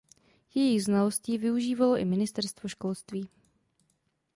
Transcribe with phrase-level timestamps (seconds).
[0.53, 3.29] Jejích znalostí využívalo i ministerstvo školství.